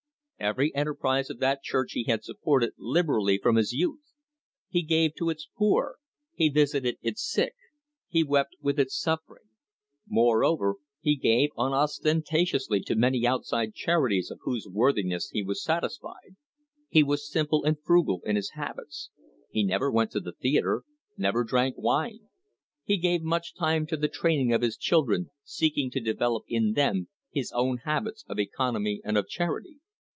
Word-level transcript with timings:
Every 0.43 0.73
enterprise 0.73 1.29
of 1.29 1.37
that 1.37 1.61
church 1.61 1.91
he 1.91 2.05
had 2.05 2.23
supported 2.23 2.73
liberally 2.79 3.37
from 3.37 3.57
his 3.57 3.73
youth. 3.73 4.01
He 4.69 4.81
gave 4.81 5.13
to 5.17 5.29
its 5.29 5.47
poor. 5.55 5.97
He 6.33 6.49
visited 6.49 6.97
its 7.03 7.21
sick. 7.29 7.53
He 8.07 8.23
wept 8.23 8.55
with 8.59 8.79
its 8.79 8.97
suffering. 8.99 9.45
More 10.07 10.43
over, 10.43 10.77
he 10.99 11.15
gave 11.15 11.51
unostentatiously 11.55 12.81
to 12.85 12.95
many 12.95 13.27
outside 13.27 13.75
charities 13.75 14.31
of 14.31 14.39
whose 14.41 14.67
worthiness 14.67 15.29
he 15.31 15.43
was 15.43 15.63
satisfied. 15.63 16.35
He 16.89 17.03
was 17.03 17.29
simple 17.29 17.63
and 17.63 17.77
frugal 17.79 18.23
in 18.25 18.35
his 18.35 18.49
habits. 18.55 19.11
He 19.51 19.63
never 19.63 19.91
went 19.91 20.09
to 20.13 20.19
the 20.19 20.33
theatre, 20.33 20.81
never 21.17 21.43
drank 21.43 21.75
wine. 21.77 22.29
He 22.83 22.97
gave 22.97 23.21
much 23.21 23.53
time 23.53 23.85
to 23.85 23.95
the 23.95 24.07
training 24.07 24.51
of 24.53 24.63
his 24.63 24.75
children, 24.75 25.29
seeking 25.43 25.91
to 25.91 25.99
develop 25.99 26.45
in 26.47 26.73
them 26.73 27.09
his 27.31 27.51
own 27.51 27.77
habits 27.85 28.25
of 28.27 28.39
economy 28.39 29.01
and 29.05 29.19
of 29.19 29.27
charity. 29.29 29.77